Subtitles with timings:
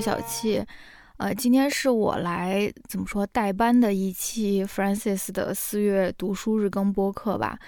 [0.00, 0.64] 小气，
[1.16, 7.58] 呃，今天是我来怎么说代班的一期 Francis 的四月读书日更播客吧。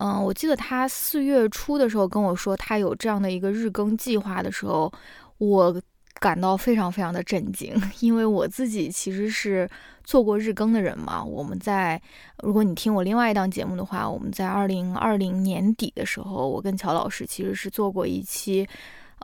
[0.00, 4.90] 嗯，我记得他四月初的时候跟我说他有这样的一个日更计划的时候，
[5.38, 5.82] 我
[6.14, 9.68] 感到非常非常的震惊， 因为我自己其实是
[10.04, 11.22] 做过日更的人嘛。
[11.22, 12.00] 我们在
[12.42, 18.66] 如果你听我另外一档节目的话，我们在二零二零年底的时候，我跟乔老师其实是做过一期。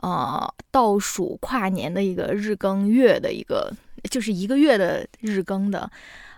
[0.03, 3.73] 呃，倒数跨年的一个日更月的一个，
[4.11, 5.89] 就是一个月的日更的，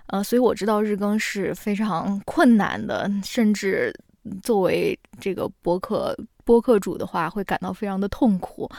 [0.08, 3.94] 呃，所以我知道日更是非常困难的，甚至
[4.42, 8.70] 作为这个博客播客主的话，会感到非常的痛苦。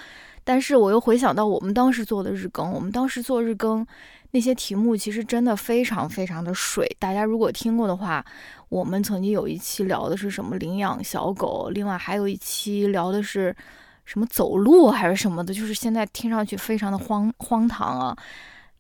[0.45, 3.87] 但是我又回想到我们当时做的日更，我们当时做日更
[4.31, 6.91] 那些题目其实真的非常非常的水。
[6.99, 8.25] 大家如果听过的话，
[8.71, 13.55] 我们曾经有一期聊的是什么领养小狗，另外还有一期聊的是。
[14.05, 18.17] 什么走路还是什么的，就是现在听上去非常的荒荒唐啊。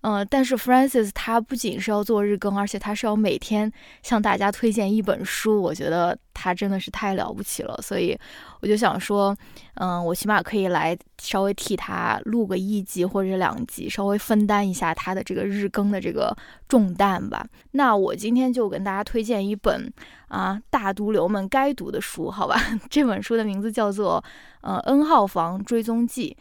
[0.02, 3.70] 嗯，但是 Francis 他不仅是要做日更，而且他是要每天
[4.02, 5.60] 向大家推荐一本书。
[5.60, 8.18] 我觉得他真的是太了不起了，所以
[8.60, 9.36] 我就想说，
[9.74, 16.34] 嗯，我起码可以来稍微替他录个一集或者两集，稍微分担一下他的这个日更的这个
[16.66, 17.46] 重担吧。
[17.72, 19.92] 那我今天就跟大家推荐一本
[20.28, 22.58] 啊大毒瘤们该读的书，好吧？
[22.88, 24.24] 这本书的名字叫做
[24.62, 26.34] 呃 N 号房追踪记，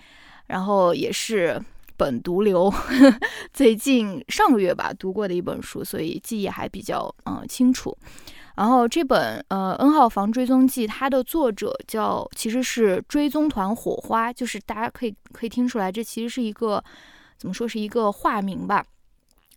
[0.47, 1.61] 然后也是。
[1.99, 2.73] 本毒瘤，
[3.51, 7.95] 最近上个月吧读过的一本书，所以记忆还比较嗯清楚。
[8.55, 16.81] 然后这本呃 N 号房追踪记，它的作者叫其实是追踪团火花，就是大家可以可以听出来，这其实是一个
[17.37, 18.85] 怎么说是一个化名吧。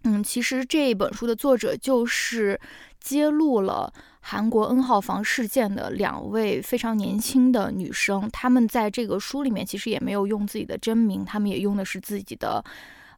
[0.03, 2.61] 嗯，其实这本书的作者就是
[3.01, 3.93] 揭露了。
[4.25, 12.65] 韩国 N 号房事件的两位非常年轻的女生，她们在这个书里面其实也没有用自己的真名，她们也用的是自己的，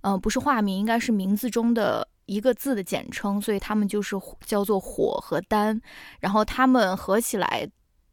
[0.01, 4.17] 呃，不是化名，应该是名字中的一个字的简称，所以她们就是
[4.47, 5.79] 叫做火和丹，
[6.21, 7.69] 然后她们合起来，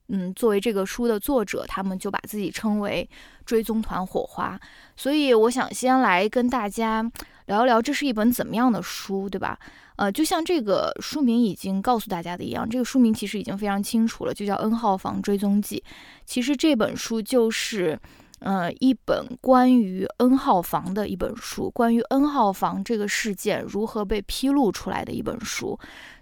[0.10, 3.10] 嗯，作为这个书的作者，他们就把自己称为
[3.46, 4.60] 追踪团火花。
[4.98, 7.10] 所以我想先来跟大家
[7.46, 9.58] 聊一聊，这是一本怎么样的书，对吧？
[10.02, 15.78] 呃，就像这个书名已经告诉大家的一样，这个书名其实已经非常清楚了，就叫《N 号房追踪记》。
[16.26, 18.00] 其实这本书就是，
[18.40, 25.78] 呃，一本关于 N 号房的一本书，关于 N 号房这个事件如何被披露出来的一本书。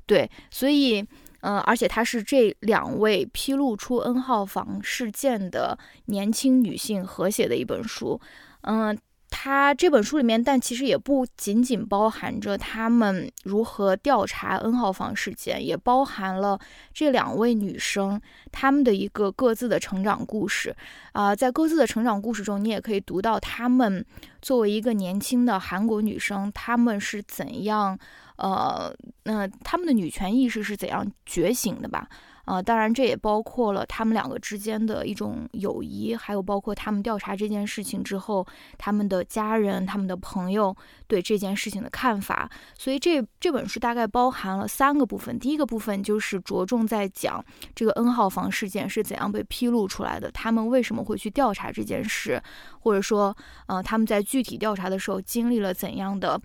[0.05, 1.01] 对，所以，
[1.39, 8.19] 呃，而且它是这两位披露出 N 号房事件的年轻女性合写的一本书。
[8.63, 8.99] 嗯。
[9.31, 16.59] 他这本书里面，但其实也不仅仅包含着他们如何调查 N 号房事件，也包含了
[16.93, 18.19] 这两位女生
[18.51, 20.75] 她们的一个各自的成长故事。
[21.13, 24.03] 啊，在各自的成长故事中，你也可以读到她们
[24.41, 27.97] 作为一个年轻的韩国女生，她们是怎样，
[28.37, 32.09] 呃，那她们的女权意识是怎样觉醒的吧。
[32.49, 38.43] 呃，当然，这也包括了他们两个之间的一种友谊，还有包括他们调查这件事情之后，
[38.75, 42.49] 他们的家人、他们的朋友对这件事情的看法。
[42.75, 45.37] 所以这这本书大概包含了三个部分。
[45.37, 47.45] 第一个部分就是着重在讲
[47.75, 52.41] 这个 N 号房事件是怎样被披露出来的，他们为什么会去调查这件事，
[52.79, 56.41] 或者说，呃，他们在具体调查的时候经历了怎样的。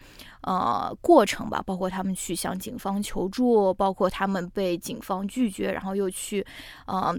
[0.47, 6.45] 呃，过程吧，包括他们去向警方求助，包括他们被警方拒绝，然后又去，
[6.87, 7.15] 呃，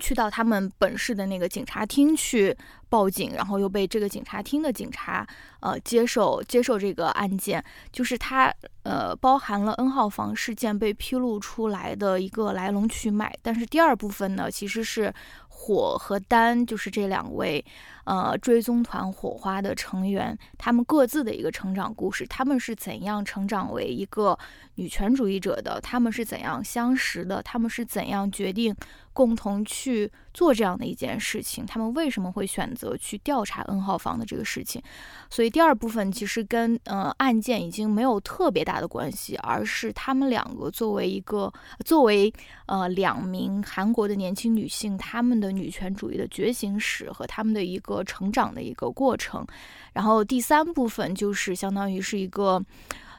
[0.00, 2.56] 去到他们本市的那个警察厅去
[2.88, 5.26] 报警，然后又被这个警察厅的警察，
[5.60, 13.32] 呃，接受接受这个案件，就是它，呃，包含了 N 号房事件被披露出来的一个来龙去脉。
[13.42, 15.14] 但是第二部分呢，其实是。
[15.62, 17.62] 火和丹就是这两位，
[18.10, 24.36] 呃，追踪团火花的成员，他们各自的一个成长故事，他们是怎样成长为一个
[24.74, 25.80] 女权主义者的？
[25.80, 27.40] 他们是怎样相识的？
[27.40, 28.74] 他们是怎样决定？
[29.12, 34.80] 共同去做这样的一件事情，他们为什么会选择去调查 N 号房的这个事情？
[35.28, 41.52] 所以第二部分其实跟呃案件已经没有特别大的关系，而是他们两个作为一个
[41.84, 42.32] 作为
[42.66, 49.46] 呃两名韩国的年轻女性，她们的女权主义的觉醒史和他们的一个成长的一个过程。
[49.92, 52.62] 然后第三部分就是相当于是一个。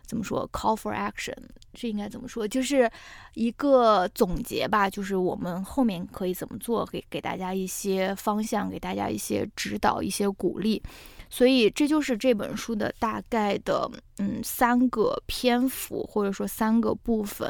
[0.04, 1.38] 怎么说？Call for action，
[1.74, 2.46] 这应该怎么说？
[2.46, 2.92] 就是
[3.34, 10.84] 一个总结吧，就是我们后面可以怎么做，给给大家一些方向，给大家一些指导，一些鼓励。
[11.30, 17.50] 所以这就是这本书的大概的嗯三个篇幅，或者说三个部分。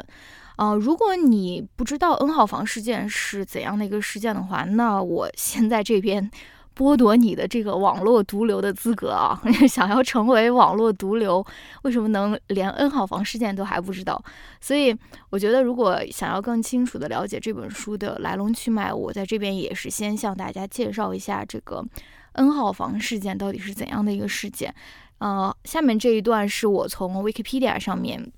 [0.54, 6.30] 啊，如果你不知道 N 号房事件是怎样的一个事件的话，那我现在这边。
[6.76, 9.40] 剥夺你的这个网络毒瘤的资格啊！
[9.68, 11.44] 想要成为网络毒瘤，
[11.82, 14.22] 为什么能连 N 号房事件都还不知道？
[14.60, 14.96] 所以
[15.30, 21.84] 我觉得，如果想要更清楚的了解这本书的来龙去脉，我在这边也是先向大家介绍一下这个
[22.32, 24.74] N 号房事件到底是怎样的一个事件。
[25.18, 28.32] 呃，下面这一段是我从 Wikipedia 上面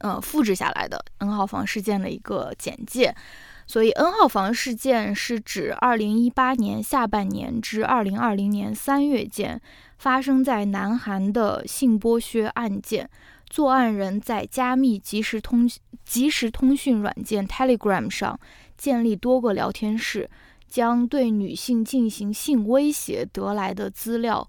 [0.00, 3.14] 呃复制下来的 N 号房事件的一个简介。
[3.66, 9.60] 所以，N 号房事件是指2018年下半年至2020年3月间
[9.98, 13.10] 发生在南韩的性剥削案件。
[13.48, 15.70] 作案人在加密即时通
[16.04, 18.38] 即时通讯软件 Telegram 上
[18.76, 20.28] 建立多个聊天室，
[20.68, 24.48] 将对女性进行性威胁得来的资料、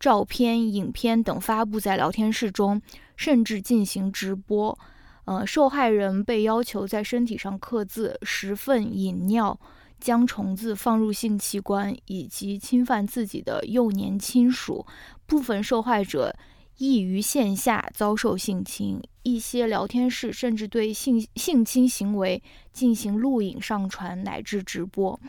[0.00, 2.80] 照片、影片等发布在聊天室中，
[3.16, 4.78] 甚至进行直播。
[5.28, 9.60] 呃，受害人被要求在身体上刻字、食粪、饮尿、
[10.00, 14.86] 将虫子放入性器官，以及侵犯自己的幼年亲属。
[15.26, 16.34] 部分受害者
[16.78, 22.42] 亦于线下遭受性侵，一些聊天室甚至对性性侵行为
[22.72, 25.20] 进行录影、上传乃至直播。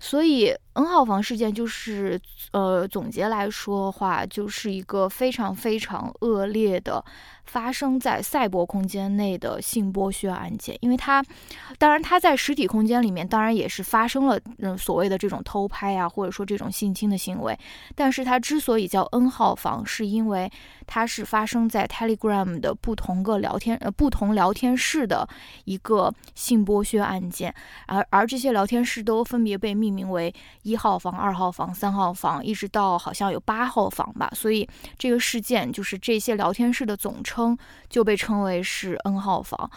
[0.00, 2.20] 所以，N 号房事件就是，
[2.52, 7.04] 呃，总结来说的话，就是一个非常非常恶劣的。
[7.48, 11.24] 发生在赛博空间内的性剥削案件，因为它，
[11.78, 17.58] 当然它在实体空间里面，当然也是发生了嗯所谓的这种偷拍啊，或者说这种性侵的行为。
[17.94, 20.52] 但是它之所以叫 N 号房，是因为
[20.86, 25.26] 它是发生在 Telegram 的不同个聊天呃不同聊天室的
[25.64, 27.54] 一个性剥削案件，
[27.86, 30.34] 而而这些聊天室都分别被命名为
[30.68, 34.30] 一号房、二号房、三号房，一直到好像有八号房吧。
[34.34, 34.68] 所以
[34.98, 37.56] 这个事件就是这些聊天室的总称。
[37.88, 39.70] 就被称为是 N 号房，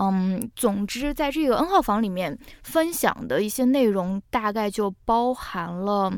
[0.00, 6.10] 嗯，总之，在这个 N 号房里面分享的一些内容，大概就包含了，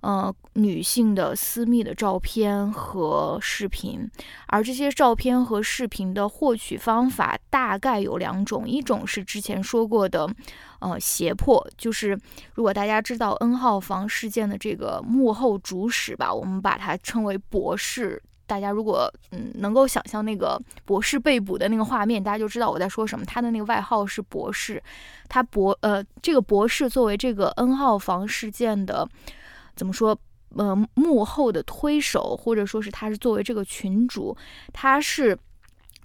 [0.00, 4.08] 呃，女性的私密的照片和视频，
[4.46, 10.28] 而这些照片和视频的获取方法大概有两种，一种是之前说过的，
[10.80, 12.18] 呃，胁迫，就是
[12.54, 18.22] 如果大家知道 N 号房事件的这个幕后主使吧，我们把它称为博士。
[18.48, 23.24] 大家如果嗯能够想象那个博士被捕的那个画面，大家就知道我在说什么。
[23.24, 24.80] 他的那个外号是博士，
[25.28, 29.08] 他博呃这个博士作为这个 N 号房事件的
[29.76, 30.18] 怎么说
[30.56, 34.36] 呃幕后的推手，或者说是他是作为这个群主，
[34.72, 35.38] 他是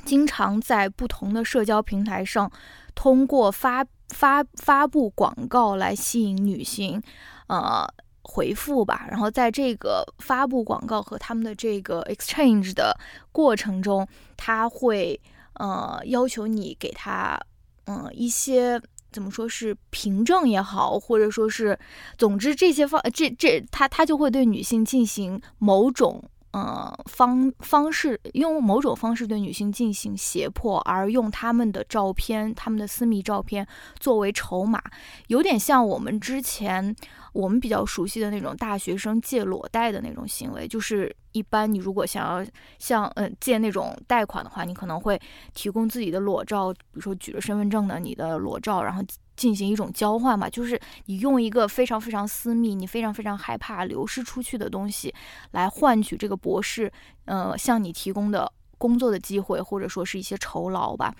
[0.05, 2.51] 经常在不同的社交平台上
[2.93, 7.01] 通过发发发布广告来吸引女性，
[7.47, 7.87] 呃。
[8.23, 12.95] 回复吧，然后在这个发布广告和他们的这个 exchange 的
[13.31, 14.07] 过程中，
[14.37, 15.19] 他会
[15.55, 17.37] 呃要求你给他
[17.85, 18.79] 嗯一些
[19.11, 21.77] 怎么说是凭证也好，或者说是
[22.17, 26.23] 总之这些方这这他他就会对女性进行某种。
[26.51, 33.65] 呃，方方式用某种方式对女性进行胁迫，而用他们的照片、他们的私密照片
[33.99, 34.81] 作为筹码，
[35.27, 36.93] 有点像我们之前
[37.31, 40.67] 我们比较熟悉的那种大学生借裸贷的那种行为。
[40.67, 42.45] 就是一般你如果想要
[42.77, 45.17] 像嗯借那种贷款的话，你可能会
[45.53, 49.01] 提供自己的裸照，比如说举着身份证的你的裸照，然后。
[49.35, 55.13] 进行一种交换嘛，就是你用一个非常非常私密、你非常非常害怕流失出去的东西，
[55.51, 56.91] 来换取这个博士，
[57.25, 61.13] 呃，向你提供的工作的机会，或者说是一些酬劳吧。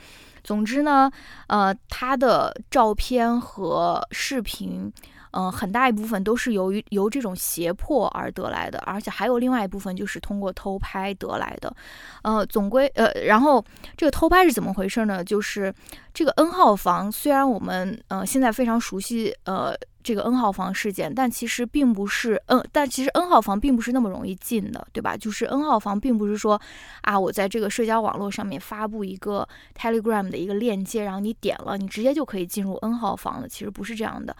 [0.43, 1.11] 总之呢，
[1.47, 4.91] 呃，他的照片和视频。
[5.31, 11.73] 嗯，很大一部分都是由于由这种胁迫而得来的，而且还有另外一部分就是通过偷拍得来的。
[12.23, 13.63] 呃，总归呃，然后
[13.95, 15.23] 这个偷拍是怎么回事呢？
[15.23, 15.73] 就是
[16.13, 19.75] 这个 N 号房，虽然我们呃现在非常熟悉呃。
[20.03, 25.15] 这个 N 号房事件，但其实并不是，嗯，但其实 N 号房并不是那么容易进的，对吧？
[25.15, 26.59] 就是 N 号房并不是说，
[27.01, 34.35] 啊，我在这个社交网络上面发布一个 Telegram 的一个链接，然后你点了，你直接就可以进入 N 号房了，其实不是这样的。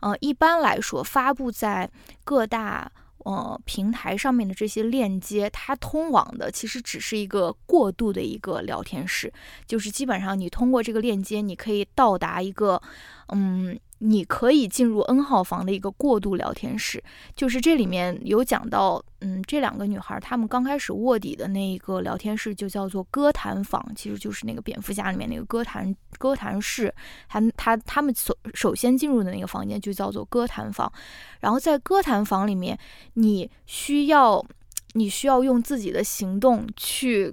[0.00, 1.90] 嗯，一般来说，发布在
[2.24, 9.32] 各大呃平台上面的这些链接，它通往的其实只是一个过渡的一个聊天室，
[9.66, 12.80] 就是基本上你通过这个链接，你可以到达一个，
[13.28, 13.78] 嗯。
[13.98, 17.02] 你可以进入 N 号房的一个过渡聊天室，
[17.34, 26.94] 就是这里面有讲到，嗯，这两个女孩她们刚开始卧底的那一个聊天室就叫做歌坛房，其实就是那个蝙蝠侠里面那个歌坛歌坛室，
[27.26, 30.92] 他他他们首首先进入的那个房间就叫做歌坛房，
[31.40, 32.78] 然后在歌坛房里面，
[33.14, 34.44] 你需要
[34.92, 37.32] 你需要用自己的行动去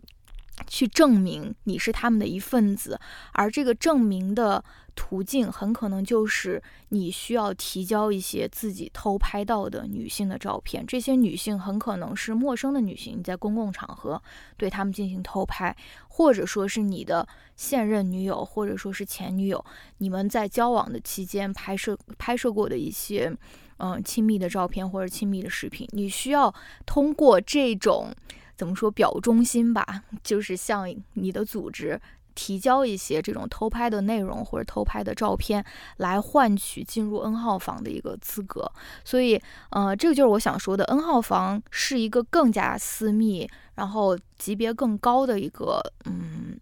[0.67, 2.97] 去证明你是他们的一份子，
[3.33, 4.63] 而这个证明的。
[4.95, 14.21] 途径很可能就是你需要提交一些自己偷拍到的女性的照片，这些女性很可能是陌生的女性，你在公共场合
[14.57, 15.75] 对她们进行偷拍，
[16.07, 19.63] 或者说是你的现任女友，或者说是前女友，
[19.97, 23.35] 你们在交往的期间拍摄拍摄过的一些
[23.77, 26.53] 嗯亲密的照片或者亲密的视频，你需要
[26.85, 28.13] 通过这种
[28.55, 31.99] 怎么说表忠心吧，就是向你的组织。
[32.35, 35.63] 提交一些这种偷拍的内容或者偷拍的照片，
[35.97, 38.71] 来换取进入 N 号房的一个资格。
[39.03, 46.59] 所以，呃，这个就是我想说的，N 号房是一个更加私密，然后级别更高的一个，嗯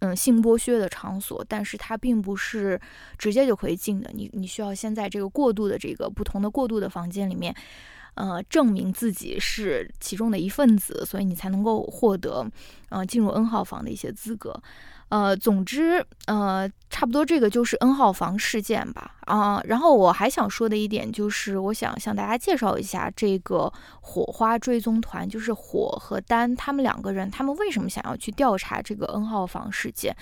[0.00, 1.44] 嗯，性剥削的场所。
[1.48, 2.80] 但是它并不是
[3.18, 7.54] 直接就可以进的，你你需要先在这个过渡的这个不同的过渡的房间里面，
[8.14, 12.44] 呃，证明自己是其中的一份子，所以你才能够获得，
[12.88, 14.60] 呃，进入 N 号房的一些资格。
[15.10, 30.16] 呃，总之，呃，差不多这个就是 N 号房事件吧，啊，然后我还想说的一点就是，我想向大家介绍一下这个火花追踪团，就是火和丹他们两个人，他们为什么想要去调查这个 N 号房事件？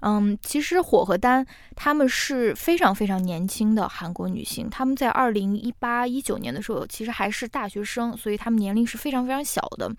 [0.00, 9.92] 嗯，其实火和丹他们是非常非常年轻的韩国女性，他们在二零一八一九年的时候，其实还是大学生，所以他们年龄是非常非常小的。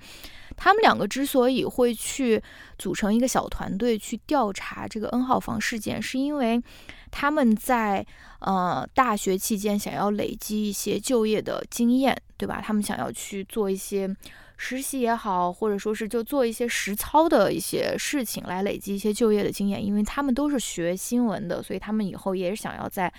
[0.63, 2.39] 他们两个之所以会去
[2.77, 6.61] 组成一个小团队去调查这个 N 号房事件，是因为
[7.09, 8.05] 他们在
[8.41, 12.61] 呃大学期间想要累积一些就业的经验，对吧？
[12.63, 14.15] 他们想要去做一些
[14.55, 19.83] 实习也好，或者说是就做一些实操的一些事情来累积一些就业的经验。
[19.83, 23.11] 因为他们都是学新闻的，所以他们以后也是想要在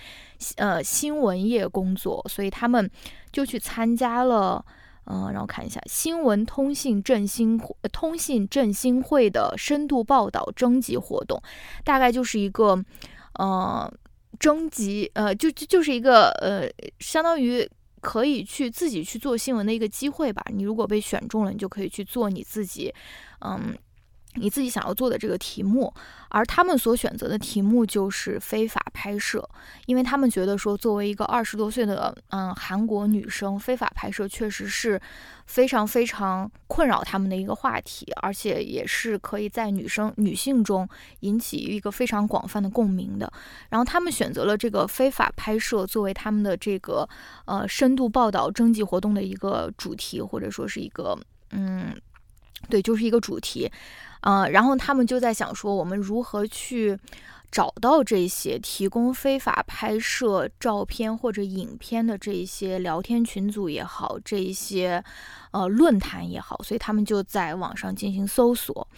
[0.58, 2.88] 呃新闻业工作，所以他们
[3.32, 4.64] 就去参加了。
[5.06, 11.42] 嗯，让我看一下新闻通信振兴通信振兴会的深度报道征集活动，
[11.84, 12.82] 大概就是一个，
[13.34, 13.92] 呃，
[14.38, 16.68] 征集，呃，就就就是一个，呃，
[16.98, 17.68] 相当于
[18.00, 20.44] 可以去自己去做新闻的一个机会吧。
[20.52, 22.94] 你如果被选中了，你就可以去做你自己，
[23.40, 23.76] 嗯。
[24.34, 25.92] 你自己想要做的这个题目，
[26.30, 29.46] 而他们所选择的题目就是非法拍摄，
[29.86, 34.98] 因为他们觉得说，作为一个二十多岁的嗯韩国女生，非法拍摄确实是
[35.46, 40.88] 非常非常困扰他们的一个话题，而且也是可以在女生女性中
[41.20, 43.30] 引起一个非常广泛的共鸣的。
[43.68, 47.06] 然后他们选择了这个非法拍摄作为他们的这个
[47.44, 51.18] 呃深度报道征集活动的一个主题，或者说是一个
[51.50, 51.94] 嗯，
[52.70, 53.70] 对，就是一个主题。
[54.22, 56.98] 嗯，然后他们就在想说，我们如何去
[57.50, 65.04] 找到这些提供非法拍摄照片或者影片的这些聊天群组也好，这一些
[65.50, 68.88] 呃论坛也好，所以他们就在网上进行搜索。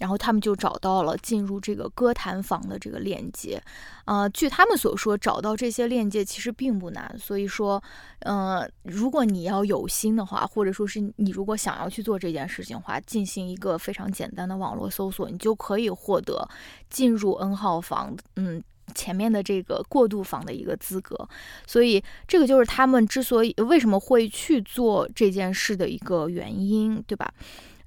[0.00, 3.62] 然后他们就找到了进入这个歌坛房的这个链接，
[4.06, 7.14] 呃，据他们所说，找到这些链接其实并不难。
[7.18, 7.80] 所以说，
[8.20, 16.48] 呃，如果你要有心的话，或者说是你如果想要去做这件事情的话，进行一个非常简单的网络搜索，你就可以获得
[16.88, 18.62] 进入 N 号房，嗯，
[18.94, 21.28] 前面的这个过渡房的一个资格。
[21.66, 27.30] 所以这个就是他们之所以为什么会去做这件事的一个原因，对吧？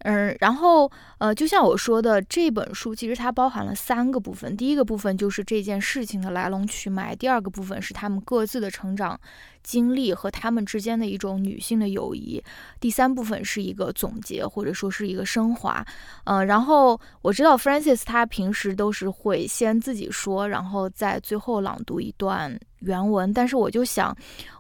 [0.03, 4.55] 嗯，然后呃，就像我说的，这本书其实它包含了三个部分。
[4.55, 9.19] 第一个部分就是这件事情的来龙去脉，第二个部分是他们各自的成长
[9.63, 12.43] 经历和他们之间的一种女性的友谊，
[12.81, 15.86] 第三部分是一个总结或者说是一个升华。
[16.25, 24.13] 嗯，然后我知道 f r a n c i s 他平时都是会先自己说，然后在最后朗读一段原文，但是我就想，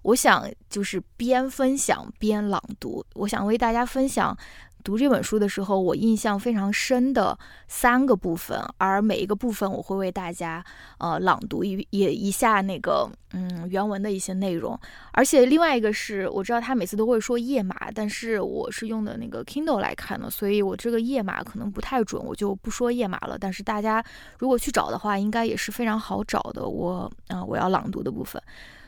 [0.03, 4.37] 我想就是边分享边朗读，我想为大家分享。
[4.83, 7.37] 读这本书的时候，我印象非常深的
[7.67, 10.63] 三个部分，而每一个部分我会为大家
[10.97, 14.77] 呃朗读一也一下那个嗯原文的一些内容。
[15.13, 23.37] 而且另外一个是我知道他每次都会说页码，但是我是用的那个 Kindle 来看的，所以我这个页码可能不太准，我就不说页码了。
[23.39, 24.03] 但是大家
[24.37, 26.67] 如果去找的话，应该也是非常好找的。
[26.67, 28.41] 我啊我要朗读的部分。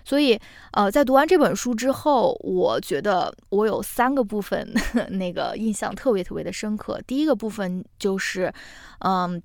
[0.05, 0.39] 所以，
[0.71, 4.71] 呃，在读完这本书之后，我觉得我有三个部分
[5.09, 7.01] 那个印象特别特别的深刻。
[7.07, 8.53] 第一个部分就是，
[8.99, 9.41] 嗯，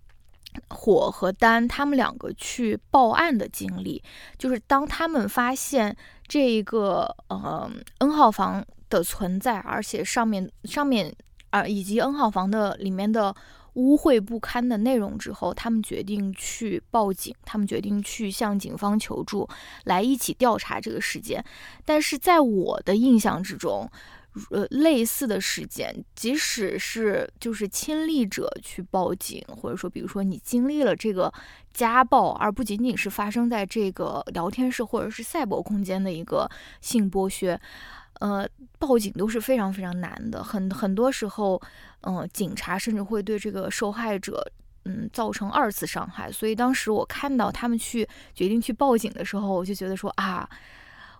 [0.68, 4.02] 火和丹他们两个去报案的经历，
[4.36, 5.96] 就是当他们发现
[6.28, 11.10] 这一个呃 N 号房的存在，而且上面上面
[11.48, 13.34] 啊以及 N 号房的里面的。
[13.74, 19.48] 污秽不堪的内容之后，他们决定去报警，他们决定去向警方求助，
[19.84, 21.44] 来一起调查这个事件。
[21.84, 23.90] 但是在我的印象之中，
[24.50, 31.32] 呃类似的事件，即使是就是亲历者去报警，或者说比如说你经历了这个
[31.72, 36.48] 家暴，而不仅仅是发生在这个聊天室或者是赛博空间的一个
[36.80, 37.60] 性剥削，
[38.20, 38.48] 呃，
[38.78, 40.42] 报警都是非常非常难的。
[40.42, 41.60] 很很多时候，
[42.02, 44.50] 嗯，警察甚至会对这个受害者。
[44.86, 50.48] 嗯，造成二次伤害，所以当时我看到他们去决定去报警的时候，我就觉得说啊，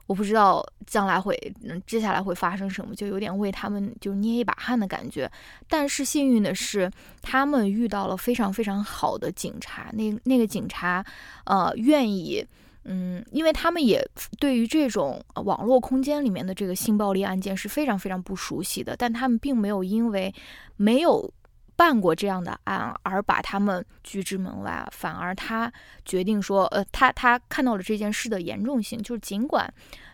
[0.07, 5.31] 我不知道将来会，嗯，接下来会发生什么，就有点为他们就捏一把汗的感觉。
[5.69, 6.91] 但是幸运的是，
[7.21, 11.05] 他们遇到了非常非常好的警察，那那个警察，
[11.45, 12.43] 呃，愿意，
[12.85, 14.07] 嗯，因为他们也
[14.39, 20.35] 对于这种网络空间里面的这个性暴力案件是非常非常不熟悉的，但他们并没有因为
[20.77, 21.33] 没有。
[21.77, 25.73] 办过这样的案，而把他们拒之门外，反而他
[26.05, 29.73] 决定说，呃，他他看到了这件事的严重性，就是尽管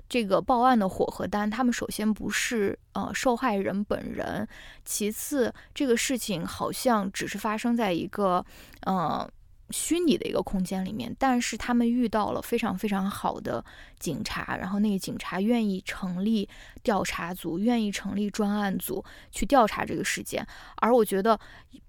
[0.08, 4.46] 这个报案的火和单，他们首先不是呃受害人本人，
[4.84, 8.46] 其次这个事情好像只是发生在一个
[8.82, 9.28] 呃。
[9.70, 13.64] 虚拟的一个空间里面，但是他们遇到了非常非常好的
[13.98, 16.48] 警察，然后那个警察愿意成立
[16.82, 20.46] 调查组，愿意成立专案组去调查这个事件。
[20.76, 21.38] 而我觉得，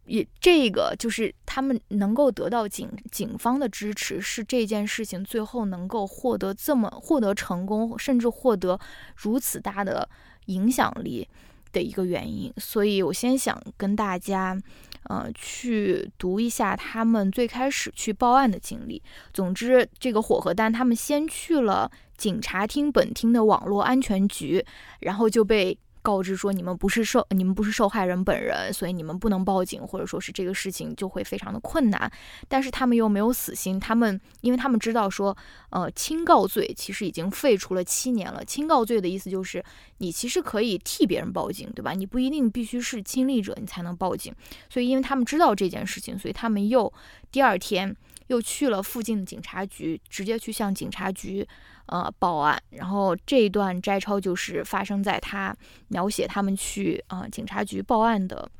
[0.05, 8.79] 也这个就是他们能够得到警警方的支持，是这件事情最后能够获得这么获得成功，甚至获得
[9.15, 10.10] 如此大的
[10.48, 11.27] 影响力
[11.72, 12.51] 的一个原因。
[12.57, 14.57] 所以我先想跟大家。
[15.04, 19.01] 呃，去读一下他们最开始去报案的经历。
[19.34, 24.66] 总之，这个火和丹他们先去了警察厅本厅的网络安全局，
[25.00, 25.77] 然后就被。
[26.07, 32.09] 告知说你们不是受你们不是受害人本人，所以你们不能报警，或者说是这个事情就会非常的困难。
[32.47, 35.35] 但是他们又没有死心，他们因为他们知道说，
[35.71, 38.45] 呃，轻告罪其实已经废除了七年了。
[38.45, 39.61] 轻告罪的意思就是
[39.97, 41.91] 你其实可以替别人报警，对吧？
[41.91, 44.33] 你不一定必须是亲历者你才能报警。
[44.70, 46.91] 所以因为他们知道这件事情，所以他们又
[47.29, 47.93] 第二天
[48.27, 51.48] 又去了附近的警察局，直接去向警察局。
[51.90, 55.55] 呃，报案，然后这一段摘抄就是发生在他
[55.87, 58.51] 描写他们去啊警察局报案的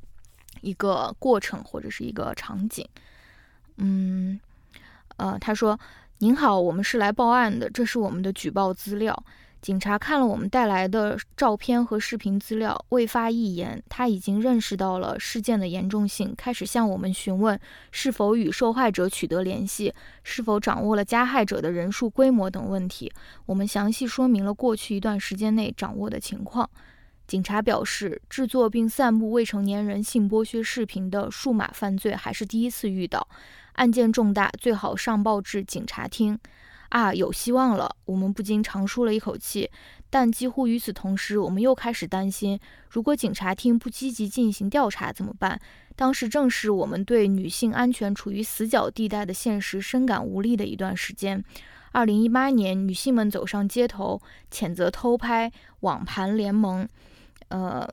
[0.62, 2.88] 一个过程或者是一个场景。
[3.75, 4.39] 嗯，
[5.17, 5.77] 呃，他说
[6.19, 9.25] ：“您好，我们是来报案的，这是我们的举报资料。”
[9.60, 13.82] 警察看了我们带来的照片和视频资料，未发一言。
[13.89, 17.60] 他已经认识到了事件的严重性，开始向我们询问
[17.91, 19.93] 是否与受害者取得联系，
[20.24, 23.12] 是否掌握了加害者的人数、规模等问题。
[23.46, 26.70] 我们详细说明了过去一段时间内掌握的情况。
[27.26, 33.28] 警察表示，制作并散布未成年人性剥削视频的数码犯罪还是第一次遇到，
[33.74, 36.39] 案件重大，最好上报至警察厅。
[36.89, 37.95] 啊，有希望了！
[38.06, 39.69] 我们不禁长舒了一口气。
[40.10, 42.58] 但几乎与此同时，我们又开始担心：
[42.89, 45.60] 如果警察厅不积极进行调查怎么办？
[45.97, 51.43] 当时正是我们对女性安全处于死角地带的现实深感无力的一段时间。
[51.91, 56.88] 二零一八年，女性们走上街头，谴责偷拍、网盘联盟，
[57.50, 57.86] 呃，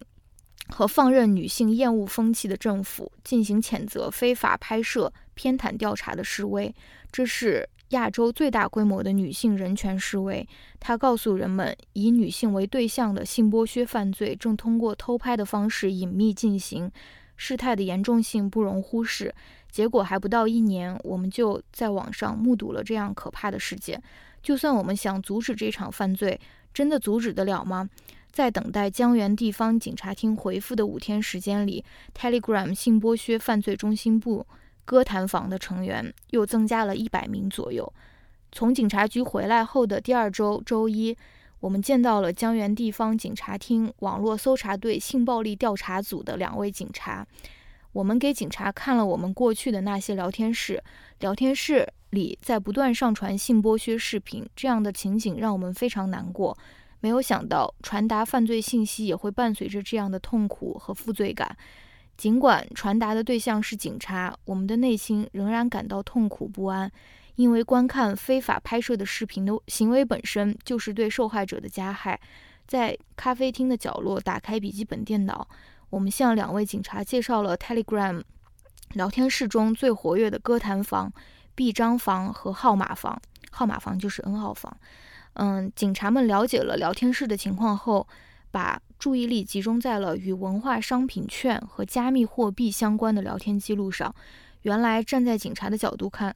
[0.68, 6.72] 和放任女性厌恶风气的政府，进行谴责非法拍摄、偏袒调查的示威。
[7.10, 7.68] 这是。
[7.94, 10.46] 亚洲最大规模的女性人权示威，
[10.78, 16.90] 他告诉人们，以女性为对象的性剥削犯罪正通过偷拍的方式隐秘进行，
[17.36, 19.34] 事态的严重性不容忽视。
[19.70, 24.00] 结果还不到一年，我们就在网上目睹了这样可怕的事件。
[24.42, 26.38] 就算我们想阻止这场犯罪，
[26.72, 27.88] 真的阻止得了吗？
[28.30, 34.44] 在等待江源地方警察厅回复的五天时间里，Telegram 性剥削犯罪中心部。
[34.84, 37.92] 歌坛房的成员又增加了一百名左右。
[38.52, 41.16] 从警察局回来后的第二周周一，
[41.60, 47.26] 我们见到了江源地方警察厅网络搜查队性暴力调查组的两位警察。
[47.92, 50.82] 我们给警察看了我们过去的那些聊天室，
[51.20, 56.56] 聊天室里在不断上传性剥削视频，这样的情景让我们非常难过。
[57.00, 61.56] 没有想到，传达犯罪信息也会伴随着这样的痛苦和负罪感。
[62.16, 66.90] 尽管传达的对象是警察，我们的内心仍然感到痛苦不安，
[67.34, 72.18] 因为观看非法拍摄的视频的行为本身就是对受害者的加害。
[72.66, 75.46] 在咖啡厅的角落，打开笔记本电脑，
[75.90, 78.22] 我们向两位警察介绍了 Telegram
[78.92, 81.12] 聊天室中最活跃的歌坛房、
[81.54, 83.20] B 章房和号码房。
[83.50, 84.74] 号码房就是 N 号房。
[85.34, 88.06] 嗯，警察们了解了聊天室的情况后。
[88.54, 94.14] 把注意力集中在了与文化商品券和加密货币相关的聊天记录上。
[94.62, 96.32] 原来站在警察的角度看，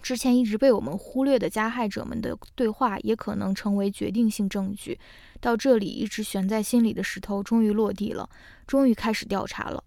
[0.00, 4.96] 之前一直被我们忽略的加害者们的对话，也可能成为决定性证据。
[5.40, 8.30] 到这里，一直悬在心里的石头终于落地了，
[8.64, 9.82] 终于开始调查了。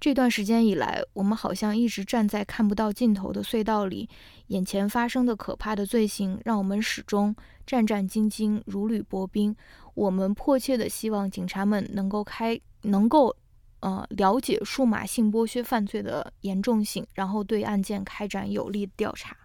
[0.00, 4.08] 这段时间以来，我们好像一直站在看不到尽头的隧道里，
[4.46, 9.54] 眼前发生的可怕的罪行让我们始终战战兢兢，如履薄冰。
[9.96, 13.36] 我们迫切的希望警察们能够开，能够。
[13.80, 19.36] 呃，了解数码性剥削犯罪的严重性，然后对案件开展有力调查。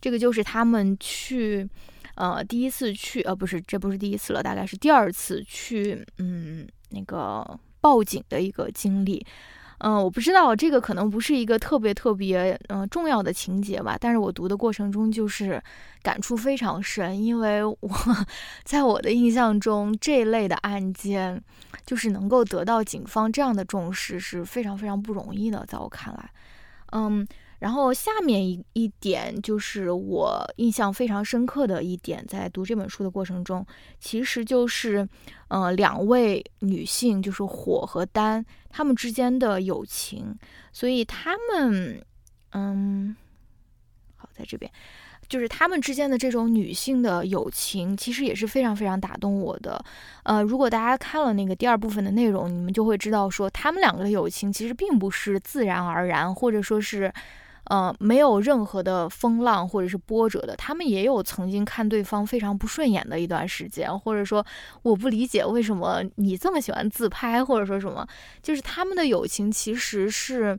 [0.00, 1.66] 这个就是他们去，
[2.16, 9.24] 呃，第一次去，呃，不是，这不是第一次了，大概是第二次去，嗯，那个报警的一个经历。
[9.84, 15.60] 嗯，我不知道这个可能不是一个特别特别嗯重要的情节吧，但是我读的过程中就是
[16.02, 17.76] 感触非常深，因为我
[18.62, 21.42] 在我的印象中这类的案件
[21.84, 26.30] 就是能够得到警方这样的重视是非常非常不容易的，在我看来，
[26.92, 27.26] 嗯。
[27.62, 33.64] 然后下面一一点就是我印象非常深刻的一点，在读这本书的过程中，
[34.00, 35.08] 其实就是，
[35.46, 40.36] 呃，两位女性，就是火和丹，她们之间的友情。
[40.72, 42.04] 所以她们，
[42.50, 43.14] 嗯，
[44.16, 44.68] 好，在这边，
[45.28, 49.80] 就是她们之间的这种女性的友情，其实也是非常非常打动我的。
[50.24, 57.12] 呃，如果大家看了那个第二部分的内容，你们就会知道，说她们两个的友情其实并不是自然而然，或者说是。
[57.72, 64.44] 呃，没有任何的风浪或者是波折的，他们也有曾经看对方非常不顺眼的一段时间，或者说
[64.82, 68.06] 我不理解为什么你这么喜欢自拍，或者说什么，
[68.42, 70.58] 就是他们的友情其实是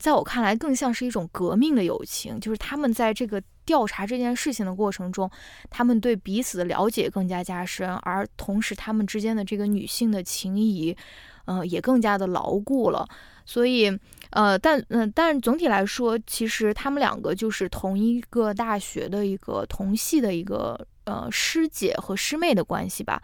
[0.00, 5.30] 在我看来更像是一种革命的友情，就是他们在这个调查这件事情的过程中，
[5.70, 10.96] 他们对彼此的了解更加加深，而同时他们之间的这个女性的情谊，
[11.44, 13.08] 呃，也更加的牢固了，
[13.44, 13.98] 所以。
[14.34, 23.22] 呃，但嗯，但总体来说，其实他们两个就是同一个大学的一个同系的一个呃师姐和师妹的关系吧。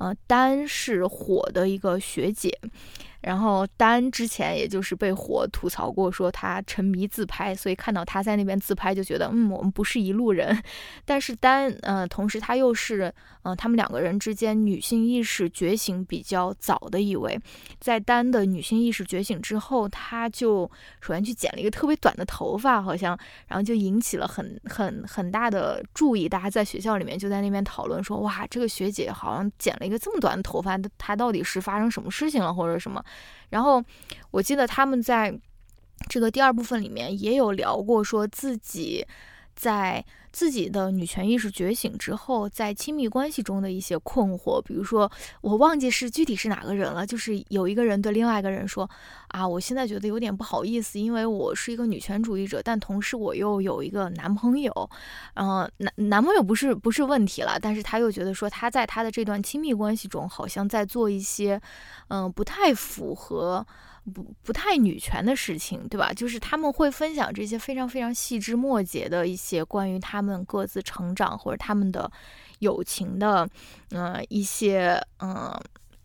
[0.00, 2.58] 呃，丹是火的一个学姐。
[3.20, 10.58] 然后丹之前也就是被火吐槽过，说他沉迷自拍，所以看到他在那边自拍就觉得，嗯，我们不是一路人。
[11.04, 17.38] 但是丹，呃，同时他又是，呃，他们两个人之间女性意识觉醒比较早的一位。
[17.78, 20.62] 在丹的女性意识觉醒之后，他就
[21.02, 23.14] 首先去剪了一个特别短的头发，好像，
[23.48, 26.26] 然后就引起了很很很大的注意。
[26.26, 33.04] 大家在学校里面就在那边讨论说，哇，这个学姐好像剪了一个这么短的头发，他到底是发生什么事情了，或者什么？
[33.48, 33.82] 然后
[34.30, 35.36] 我记得他们在
[36.08, 39.04] 这个第二部分里面也有聊过，说自己
[39.56, 44.60] 在自己的女权意识觉醒之后，在亲密关系中的一些困惑。
[44.62, 48.88] 比如说，我忘记是具体是哪个人了，就是有一个人对另外一个人说
[49.28, 54.90] ：“啊，我现在觉得有点不好意思，因为我是一个女权主义者，但同时我又有一个男朋友。
[55.34, 61.60] 嗯，男男朋友不是不是问题了，但是他又觉得说他在他的这段亲密关系中，好像在做一些。”
[62.08, 63.64] 嗯，不太符合，
[64.14, 66.12] 不不太女权的事情，对吧？
[66.12, 72.10] 就是他们会分享这些非常非常细枝末节的一些关于他们各自成长或者他们的
[72.60, 73.48] 友情的，
[73.90, 75.52] 呃，一些嗯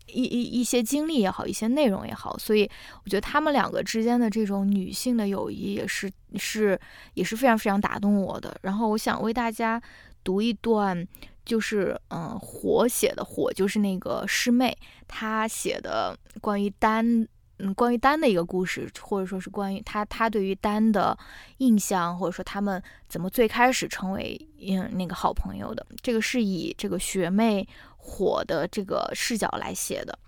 [0.06, 2.36] 一一一些经历也好，一些内容也好。
[2.38, 2.70] 所以
[3.04, 6.78] 我觉得他们两个之间的这种女性的友谊也是是
[7.14, 8.56] 也是非常非常打动我的。
[8.62, 9.80] 然后我想为大家
[10.22, 11.06] 读一段。
[11.46, 17.24] 就是嗯，火写的火就是那个师妹，她写的关于丹，
[17.58, 21.16] 嗯，关于丹的一个故事，或者说是关于他他对于丹的
[21.58, 25.86] 印象，或者说他们怎么最开始成为嗯那个好朋友的。
[26.02, 27.66] 这个是以这个学妹
[27.96, 30.18] 火的这个视角来写的。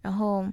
[0.00, 0.46] 然后，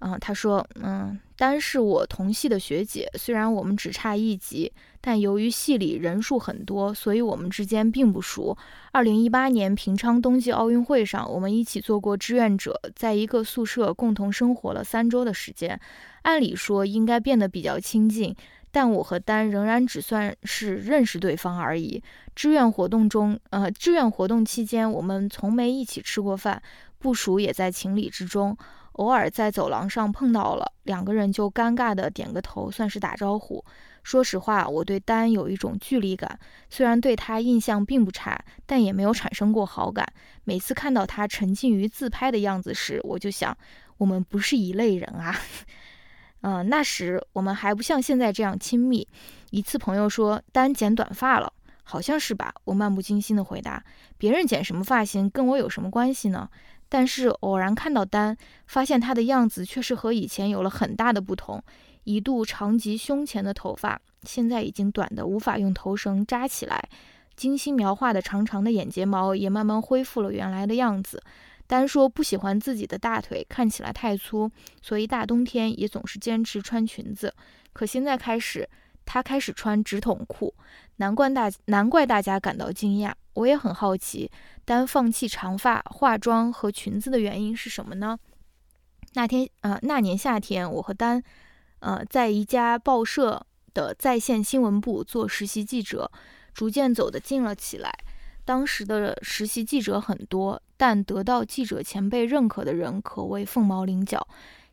[0.00, 4.72] 嗯，他说，嗯，丹是我同系的学姐，虽然我们只差一级。
[5.04, 8.56] 但由于系里人数很多，所以我们之间并不熟。
[8.92, 15.78] 二零一八年平昌冬季奥运会上，我们一起做过志愿者，在一个宿舍共同生活了三周的时间。
[16.22, 18.32] 按理说应该变得比较亲近，
[18.70, 22.00] 但我和丹仍然只算是认识对方而已。
[22.36, 26.62] 志愿活动中，呃，志愿活动期间，我们从没一起吃过饭，
[27.00, 28.56] 不熟也在情理之中。
[28.92, 33.64] 偶尔在走廊上碰到了，两个人就尴尬的点个头，算是打招呼。
[34.02, 36.38] 说实话，我对丹有一种距离感。
[36.68, 40.06] 虽然对他印象并不差，但也没有产生过好感。
[40.44, 43.56] 每次看到他沉浸于自拍的样子时，我就想，
[43.98, 45.34] 我们不是一类人啊。
[46.40, 49.06] 嗯，那时我们还不像现在这样亲密。
[49.50, 51.52] 一次朋友说丹剪短发了，
[51.84, 52.52] 好像是吧？
[52.64, 53.84] 我漫不经心地回答：
[54.18, 56.50] 别人剪什么发型跟我有什么关系呢？
[56.92, 61.62] 但是偶然看到丹，发现他的样子却是和以前有了很大的不同。
[62.04, 66.78] 一度长及胸前的头发，现在已经短得无法用头绳扎起来；
[67.34, 71.22] 精心描画的长长的眼睫毛也慢慢恢复了原来的样子。
[71.66, 74.50] 丹说不喜欢自己的大腿看起来太粗，
[74.82, 77.32] 所以大冬天也总是坚持穿裙子。
[77.72, 78.68] 可现在开始，
[79.06, 80.52] 他开始穿直筒裤，
[80.96, 83.12] 难怪大难怪大家感到惊讶。
[83.34, 84.30] 我也很好奇，
[84.64, 88.18] 丹放弃长发、化妆和裙子的原因是什么呢？
[89.14, 91.22] 那天，呃，那年夏天，我和丹。
[91.80, 96.08] 呃，在一家报社的在线新闻部做实习记者，
[96.54, 97.92] 逐渐走得近了起来。
[98.44, 104.24] 当时的实习记者很多，但得到记者前辈认可的人可谓凤毛麟角。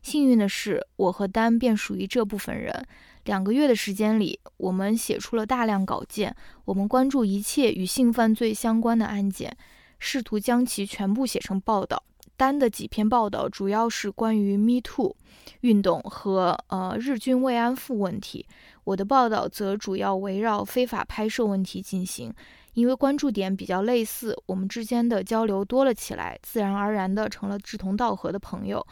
[0.02, 2.86] 幸运的是，我和丹便属于这部分人。
[3.24, 6.34] 两个月的时间里，我们写出了大量稿件。
[6.64, 9.54] 我们关注一切与性犯罪相关的案件，
[9.98, 12.02] 试图将其全部写成报道。
[12.36, 15.14] 丹的几篇报道主要是关于 Me Too
[15.60, 18.46] 运动和呃日军慰安妇问题，
[18.84, 22.32] 我的报道则主要围绕非法拍摄问题进行。
[22.72, 28.86] 因为关注点比较类似，我们之间的交流多了起来，自然而然的成了志同道合的朋友。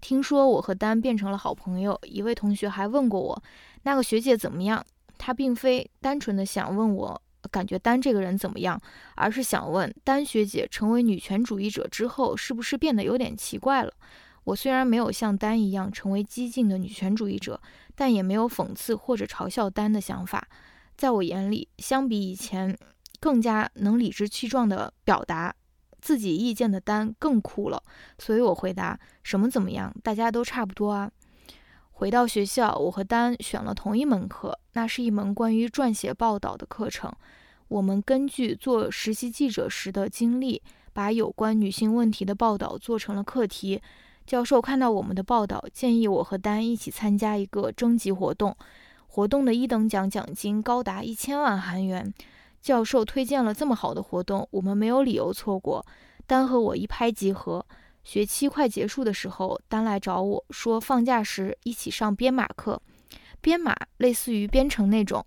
[0.00, 3.42] 听说我和丹变成了好朋友，一位同学还问过我
[3.82, 4.84] 那个学姐怎么样，
[5.16, 7.22] 他并非单纯的想问我。
[7.50, 8.78] 感觉丹这个人怎么样？
[9.14, 13.92] 而是想问丹学姐成为女权主义者之后，是不是变得有点奇怪了？
[14.44, 17.58] 我虽然没有像丹一样成为激进的女权主义者，
[17.94, 20.46] 但也没有讽刺或者嘲笑丹的想法。
[20.96, 22.76] 在我眼里，相比以前
[23.18, 25.54] 更加能理直气壮地表达
[26.00, 27.82] 自己意见的丹更酷了。
[28.18, 29.94] 所以我回答：什么怎么样？
[30.02, 31.10] 大家都差不多啊。
[31.92, 37.12] 回到学校，我和丹选了同一门课，那是一门关于撰写报道的课程。
[37.66, 43.82] 我们根据做实习记者时的经历，把有关女性问题的报道做成了课题。
[44.24, 48.56] 教授看到我们的报道，建议我和丹一起参加一个征集活动。
[49.06, 52.12] 活动的一等奖奖金高达一千万韩元。
[52.60, 55.84] 教授推荐了这么好的活动，我们没有理由错过。
[56.26, 57.64] 丹和我一拍即合。
[58.04, 62.80] 学期快结束的时候，丹来找我说，放假时一起上编码课。
[63.40, 65.24] 编码类似于编程那种。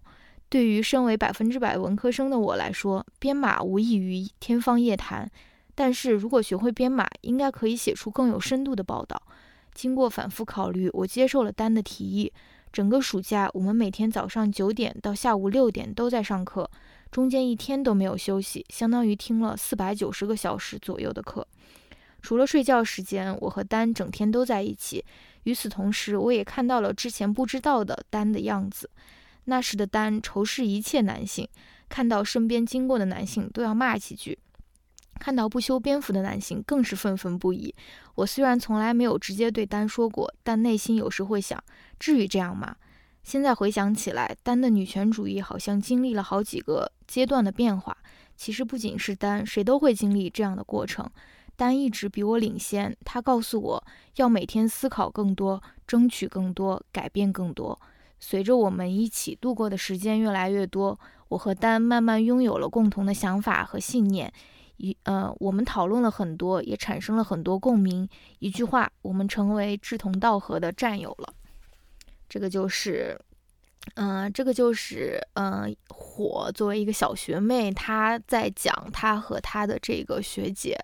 [0.50, 5.30] 对于身为百分之百文科生的我来说，编码无异于天方夜谭。
[5.74, 9.22] 但是如果学会编码，应该可以写出更有深度的报道。
[9.74, 12.34] 经过反复考虑，我接受了丹的提议。
[12.74, 16.70] 整个暑假，我们每天早上九点到下午六点都在上课，
[17.12, 21.46] 中间一天都没有休息，相当于听了四百九十个小时左右的课。
[22.22, 25.04] 除了睡觉时间，我和丹整天都在一起。
[25.44, 28.90] 与此同时，我也看到了之前不知道的丹的样子。
[29.46, 31.48] 那时的丹仇视一切男性，
[31.90, 34.38] 看到身边经过的男性都要骂几句，
[35.20, 37.74] 看到不修边幅的男性更是愤愤不已。
[38.16, 41.62] 我虽然从来没有直接对丹说过，但内心有时会想：
[42.00, 42.76] 至于这样吗？
[43.24, 47.96] 现在回想起来，丹的女权主义好像经历了好几个阶段的变化。
[48.36, 51.08] 其实不仅是丹，谁都会经历这样的过程。
[51.56, 53.84] 丹一直比我领先，他告诉我
[54.16, 57.80] 要每天思考更多，争取更多，改变更多。
[58.20, 64.34] 随着我们一起度过的时间越来越多，我和丹慢慢拥有了共同的想法和信念。
[64.78, 68.10] 一呃，我们讨论了很多，也产生了很多共鸣。
[68.40, 71.32] 一句话，我们成为志同道合的战友了。
[72.32, 73.20] 这个就是，
[73.96, 80.80] 嗯，这个就是，嗯，火作为一个小学妹，她在讲她和她的这个学姐。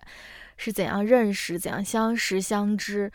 [0.60, 3.08] 是怎样认识、怎样相识、相知，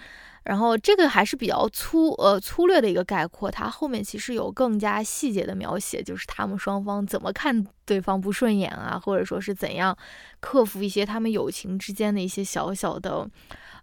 [0.43, 3.51] 然后这个还是比较粗呃粗略的一个概括。
[3.51, 9.93] 它后面其实有更加细节的描写，就是他们双方怎么看对方不顺眼啊，或者说是怎样
[10.39, 13.29] 克服一些他们友情之间的一些小小的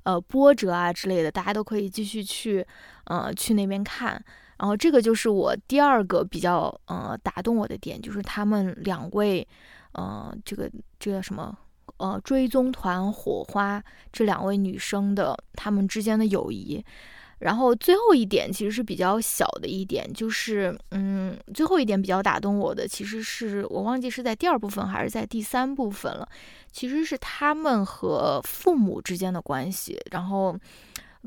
[0.05, 1.31] 呃波折啊之类的。
[1.31, 2.67] 大家都可以继续去
[3.05, 4.25] 呃去那边看。
[4.61, 9.45] 然后这个就是我第二个比较呃打动我的点，就是他们两位
[9.93, 10.71] 呃这个
[11.01, 11.57] 这个什么。
[11.97, 16.83] 呃，追踪团火花这两位女生的她们之间的友谊，
[17.41, 26.27] 然后最后一点其实是比较小的一点，就是嗯，最后一点比较打动我的，其实是我忘记是在第二部分还是在第三部分了，
[26.73, 30.57] 其实是他们和父母之间的关系，然后。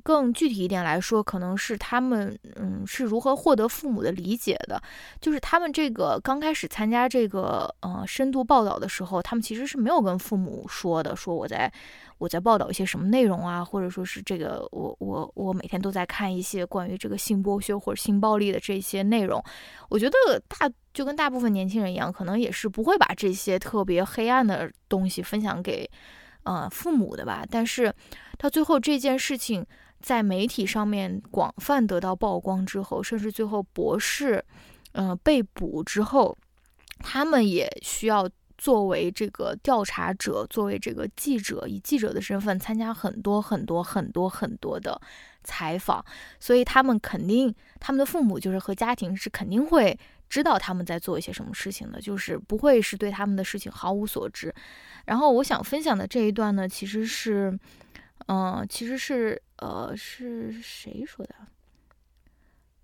[0.02, 4.82] 更具体一点来说，可能是他们，嗯，是如何获得父母的理解的。
[5.22, 11.72] 就是他们这个刚开始参加这个，呃，深度报道的时候，他们其实是没有跟父母说的，说我在
[12.18, 19.44] 我在报道一些什么内容啊，或者说是这个我我我每天都在看一些关于这个性剥削或者性暴力的这些内容。
[19.90, 25.88] 我觉得大就跟大部分年轻人一样，可能也是不会把这些特别黑暗的东西分享给。
[26.46, 27.46] 呃父母的吧。
[27.50, 27.94] 但是
[28.38, 29.66] 到最后这件事情
[30.04, 34.46] 在媒体上面广泛得到曝光之后，甚至最后博士，
[34.92, 36.38] 呃被捕之后，
[37.00, 38.30] 他们也需要。
[38.56, 45.02] 作为这个调查者，作为这个记者，以记者的身份参加很多很多很多很多的
[45.44, 46.06] 采访，
[46.40, 49.98] 所以他们肯定，他们的父母就是和家庭是肯定会
[50.30, 54.54] 知道他们在做一些什么事情的，就是不会是对他们的事情毫无所知。
[55.06, 57.60] 然后我想分享的这一段呢，其实是，
[58.28, 61.36] 嗯，其实是，呃，是谁说的？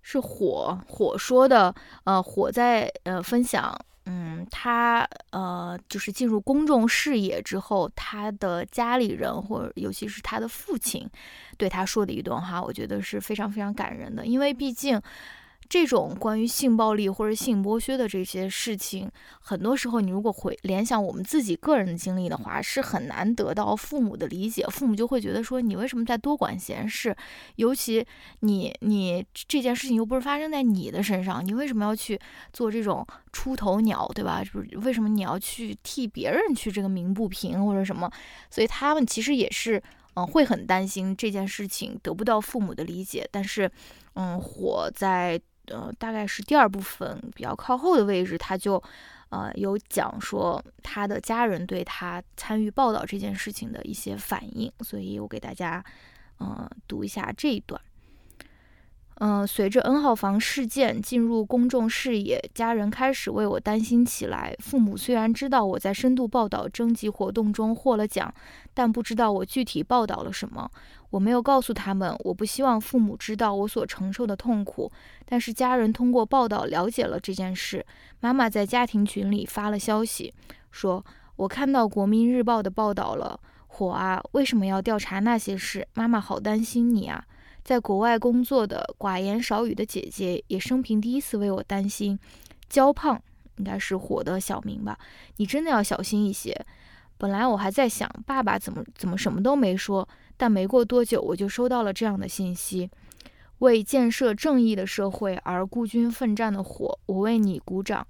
[0.02, 3.74] 是火火说的，呃，火在呃分享。
[4.06, 11.08] 嗯，他呃，就是进入公众视野之后，他的家里人或者尤其是他的父亲，
[11.56, 15.00] 对他说的一段话，我觉得是非常非常感人的，因为毕竟。
[15.68, 19.08] 这种关于性暴力或者性剥削的这些事情，
[19.40, 24.66] 很多时候你如果回联想我们自己个人的经历的话，是很难得到父母的理解。
[24.68, 27.16] 父母就会觉得说，你为什么在多管闲事？
[27.54, 28.04] 尤其
[28.40, 32.18] 你你这件事情又不是发生在你的身上，你为什么要去
[32.52, 34.42] 做这种出头鸟，对吧？
[34.42, 38.10] 就是为什么你要去替别人去这个鸣不平或者什么？
[38.50, 39.80] 所以他们其实也是
[40.14, 43.28] 嗯会很担心这件事情得不到父母的理解。
[43.30, 43.70] 但是
[44.14, 45.40] 嗯，火在。
[45.66, 48.82] 呃，大概是第二部分比较靠后的位置，他就，
[49.28, 55.84] 呃，有讲说他的家人对他参与报道这件事情的一些反应，所以我给大家，
[56.40, 57.80] 嗯，读一下这一段。
[59.22, 64.56] 嗯，随着 N 号房事件进入公众视野，家人开始为我担心起来。
[64.60, 68.32] 父母虽然知道我在深度报道征集活动中获了奖，
[68.72, 70.70] 但不知道我具体报道了什么。
[71.10, 74.90] 我没有告诉他们，我不希望父母知道我所承受的痛苦。
[75.26, 77.84] 但是家人通过报道了解了这件事。
[78.20, 80.32] 妈妈在家庭群里发了消息，
[80.70, 81.04] 说
[81.36, 83.38] 我看到国民日报的报道了。
[83.66, 85.86] 火啊，为什么要调查那些事？
[85.92, 87.22] 妈妈好担心你啊。
[87.64, 92.18] 在国外工作的寡言少语的姐姐也生平第一次为我担心。
[92.68, 93.20] 焦胖
[93.56, 94.98] 应该是火的小名吧？
[95.36, 96.54] 你真的要小心一些。
[97.18, 102.88] 本来我还在想，爸爸怎么怎么什么都没说，但没过多久我就收到了这样的信息：
[103.58, 108.06] 为建设正义的社会而孤军奋战的火，我为你鼓掌。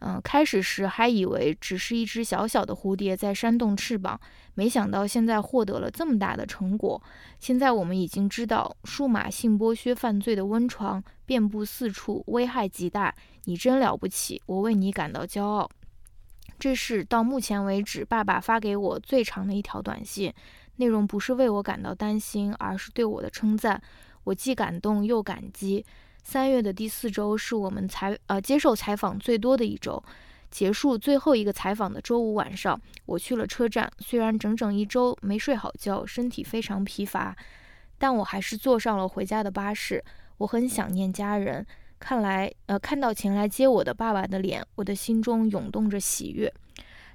[0.00, 4.18] 嗯，开始时还以为只是一只小小的蝴蝶在扇动翅膀，
[4.54, 7.00] 没想到现在获得了这么大的成果。
[7.38, 13.14] 现在我们已经知道，数码性剥削犯罪的温床遍布四处，危害极大。
[13.44, 15.68] 你真了不起，我为你感到骄傲。
[16.58, 20.32] 这是到目前为止爸爸发给我最长的一条短信，
[20.76, 23.80] 内容不是为我感到担心，而是对我的称赞。
[24.24, 25.84] 我既感动又感激。
[26.22, 30.02] 三月的第四周是我们采呃接受采访最多的一周。
[30.50, 33.88] 结束最后一个采访的周五晚上，我去了车站。
[34.00, 37.36] 虽然整整一周没睡好觉，身体非常疲乏，
[37.98, 40.02] 但我还是坐上了回家的巴士。
[40.38, 41.64] 我很想念家人。
[42.00, 46.52] 看来，呃，看到前来接我的爸爸的脸，我的心中涌动着喜悦。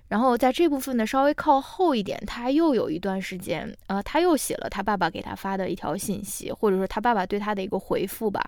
[0.08, 8.42] 然后在这部分的稍微靠后一点，他又有一段时间，呃，他又写了他爸爸给他发的一条信息，或者说他爸爸对他的一个回复吧。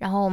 [0.00, 0.32] 然后，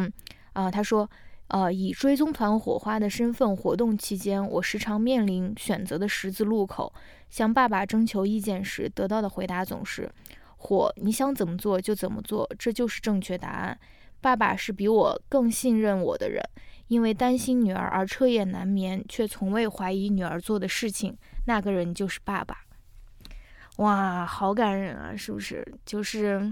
[0.53, 1.09] 啊，他说，
[1.49, 6.91] 呃，以追踪团火花的身份活动期间，我时常面临选择的十字路口。
[7.29, 10.09] 向爸爸征求意见时，得到的回答总是
[10.57, 13.77] ：“火，你想怎么做就怎么做，这就是正确答案。”
[14.19, 16.41] 爸爸是比我更信任我的人，
[16.87, 21.15] 因为担心女儿而彻夜难眠，却从未怀疑女儿做的事情。
[21.45, 22.57] 那个人就是爸爸。
[23.77, 25.63] 哇，好感人啊，是不是？
[25.85, 26.49] 就是。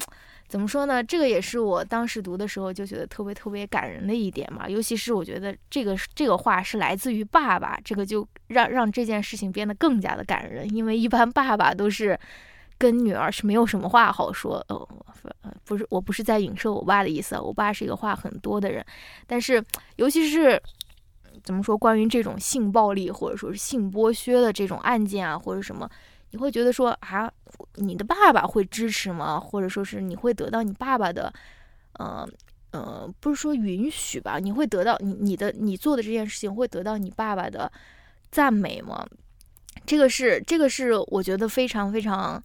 [0.48, 1.04] 怎么说呢？
[1.04, 4.70] 这个也是我当时读的时候就觉得特别特别感人的一点嘛。
[4.70, 10.72] 尤其是我觉得这个这个话是来自于爸爸，这个就让让这件事情变得更加的感人。
[10.74, 12.18] 因为一般爸爸都是
[12.78, 14.64] 跟女儿是没有什么话好说。
[14.70, 14.88] 哦，
[15.66, 17.40] 不是，我不是在影射我爸的意思。
[17.40, 18.86] 我爸是一个话很多的人，
[19.26, 19.62] 但是
[19.96, 20.62] 尤其是
[21.44, 25.90] 怎么说，关于这种性暴力或者说是性剥削的这种案件啊，或者什么。
[26.36, 27.32] 你会觉得说啊，
[27.76, 29.40] 你的爸爸会支持吗？
[29.40, 31.34] 或者说是你会得到你爸爸的，
[31.94, 32.28] 呃
[32.72, 34.38] 呃，不是说允许吧？
[34.38, 37.72] 你会得到你你的你做的这件事情会得到你爸爸的
[38.32, 39.08] 赞美吗？
[39.86, 42.44] 这个是这个是我觉得非常非常，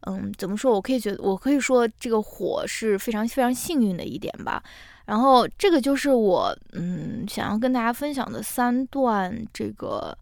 [0.00, 0.72] 嗯，怎么说？
[0.72, 4.60] 我可以觉得我可以说这个火是非常非常幸运的一点吧。
[5.04, 10.18] 然后这个就是我嗯想要跟大家分享的三段这个。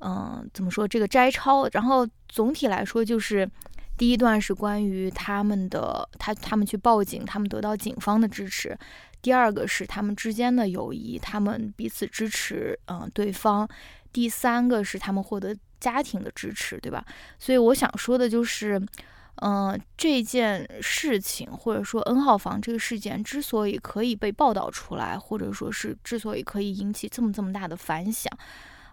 [0.00, 1.68] 嗯，怎么说这个摘抄？
[1.72, 3.48] 然后总体来说，就是
[3.96, 8.74] 第一段是关于他们的，他他们去报警，他们得到警方的支持；
[9.22, 13.66] 第二个是他们之间的友谊，他们彼此支持，嗯，对方；
[14.12, 17.04] 第三个是他们获得家庭的支持，对吧？
[17.38, 18.80] 所以我想说的就是，
[19.36, 28.30] 嗯，这件事情或者说 N 号房这个事件之所以可以被报道出来，或者说是之所以可以引起这么这么大的反响，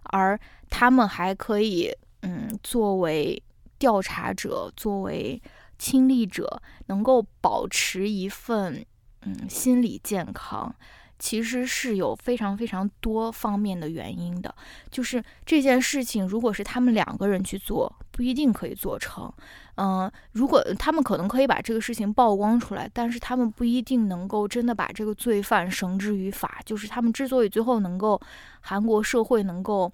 [0.05, 0.39] 而
[0.69, 1.91] 他们还可以，
[2.21, 3.41] 嗯，作为
[3.77, 5.41] 调查者，作为
[5.77, 8.85] 亲历者，能够保持一份，
[9.21, 10.73] 嗯，心理健康。
[11.19, 14.53] 其实是有非常非常多方面的原因的，
[14.91, 19.31] 就是这件事情如果是他们两个人去做，不一定可以做成。
[19.75, 26.59] 嗯，如果他们可能可以把这个事情曝光出来，但是他们不一定能够真的把这个罪犯绳之于法。
[26.65, 28.19] 就是他们之所以最后能够
[28.59, 29.91] 韩国社会能够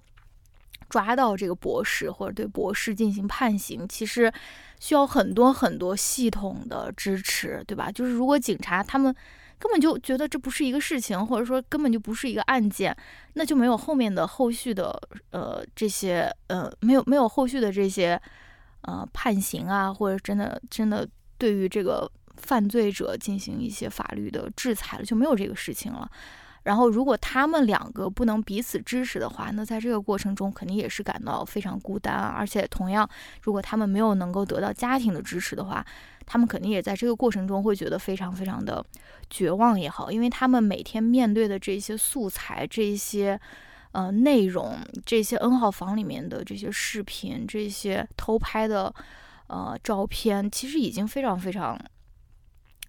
[0.88, 4.32] 抓到这个博士或者对博士进行判刑，其实
[4.80, 7.90] 需要很多很多系统的支持，对吧？
[7.92, 9.14] 就是如果警察他们。
[9.60, 12.96] 根本就觉得这不是一个事情，或者说根本就不是一个案件，
[13.34, 14.98] 那就没有后面的后续的
[15.30, 18.20] 呃这些呃没有没有后续的这些
[18.80, 21.06] 呃判刑啊，或者真的真的
[21.36, 26.10] 对于这个犯罪者进行一些法律的制裁了，就没有这个事情了。
[26.62, 32.34] 然后，如果他们两个不能彼此支持的话，那在这个过程中肯定也是感到非常孤单啊。
[32.36, 33.08] 而且，同样，
[33.42, 35.84] 如果他们没有能够得到家庭的支持的话，
[36.26, 38.84] 他们肯定也在这个过程中会觉得非常非常的
[39.30, 43.40] 绝望也好，因为他们每天面对的这些素材、这些
[43.92, 48.94] 呃内容、这些 N 号房里面的这些视频、这些偷拍的
[49.46, 51.78] 呃照片，其实已经非常非常。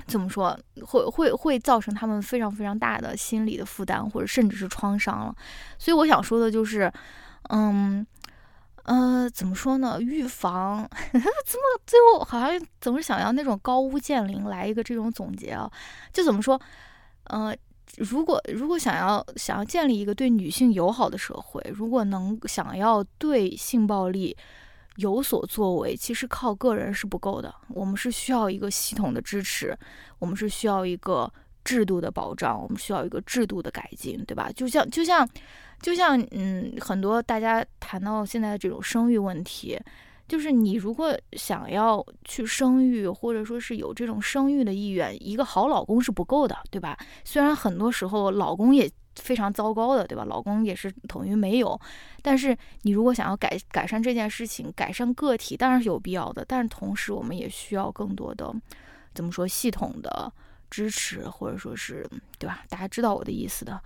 [0.07, 5.35] 怎么说会会会造成他们非常非常大的心理的负担，或者甚至是创伤了。
[5.77, 6.91] 所以我想说的就是，
[7.49, 8.05] 嗯
[8.83, 10.01] 呃，怎么说呢？
[10.01, 15.71] 预防 怎么最后好像总是想要那种高屋建瓴来一个这种总结啊？
[16.11, 16.59] 就怎么说？
[17.25, 17.55] 呃，
[17.97, 24.35] 如果如果想要想要建立一个对女性友好的社会，如果能想要对性暴力。
[25.01, 27.53] 有所作为，其实靠个人是不够的。
[27.69, 29.77] 我们是需要一个系统的支持，
[30.19, 31.31] 我们是需要一个
[31.65, 34.49] 制度的保障，我们需要一个制度的改进，对吧？
[34.55, 35.27] 就像就像
[35.81, 39.79] 就像嗯，很多大家谈到现在的这种生育问题，
[40.27, 46.97] 就是你如果想要去生育，或者说是有这种生育的意愿，一个好老公是不够的，对吧？
[47.23, 48.89] 虽然很多时候老公也。
[49.21, 50.25] 非常糟糕的，对吧？
[50.25, 51.79] 老公也是等于没有。
[52.21, 56.43] 但是你如果想要改改善这件事情，改善个体当然是有必要的。
[56.45, 58.53] 但是同时，我们也需要更多的
[59.13, 60.31] 怎么说系统的
[60.69, 62.05] 支持，或者说是
[62.39, 62.63] 对吧？
[62.67, 63.79] 大家知道我的意思的。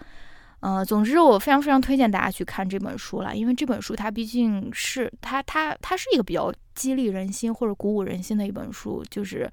[0.61, 9.51] 呃，总之我非常非常推荐大家去看这本书了，因为这本书它毕竟是它它它是一个比较激励人心或者鼓舞人心的一本书，就是。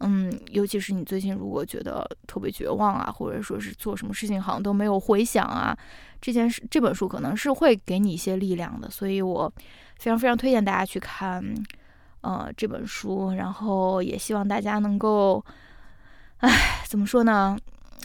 [0.00, 5.76] 嗯，尤其是你最近如果觉得特别绝望啊，或者说是做什么事情好像都没有回响啊，
[6.20, 9.50] 这件事这本书可能是会给你一些力量的，所以我
[9.96, 11.42] 非常非常推荐大家去看，
[12.22, 15.42] 呃，这本书，然后也希望大家能够，
[16.38, 17.56] 唉，怎么说呢，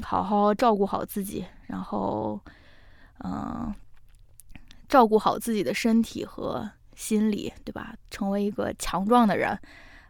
[0.04, 2.40] 好好照顾好自己，然后，
[3.24, 3.74] 嗯，
[4.88, 7.96] 照顾好自己的身体和心理，对吧？
[8.12, 9.60] 成为一个强壮的人。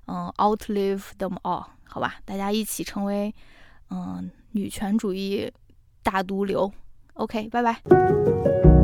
[0.09, 3.31] 嗯，outlive them all，好吧，大家一起成为
[3.91, 5.51] 嗯女权主义
[6.01, 6.71] 大毒瘤。
[7.13, 8.78] OK，拜拜。